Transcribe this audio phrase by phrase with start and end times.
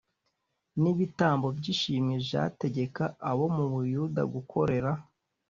[0.81, 4.91] n ibitambo by ishimwe j ategeka abo mu buyuda gukorera